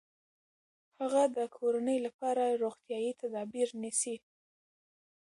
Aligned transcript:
هغه 0.99 1.23
د 1.37 1.37
کورنۍ 1.55 1.97
لپاره 2.05 2.43
روغتیايي 2.63 3.11
تدابیر 3.21 3.67
نیسي. 3.81 4.15